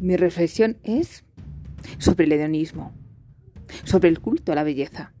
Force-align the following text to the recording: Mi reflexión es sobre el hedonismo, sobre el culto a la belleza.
Mi 0.00 0.16
reflexión 0.16 0.78
es 0.82 1.24
sobre 1.98 2.24
el 2.24 2.32
hedonismo, 2.32 2.94
sobre 3.84 4.08
el 4.08 4.20
culto 4.20 4.52
a 4.52 4.54
la 4.54 4.62
belleza. 4.62 5.12